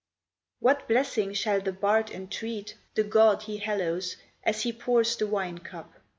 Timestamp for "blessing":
0.87-1.31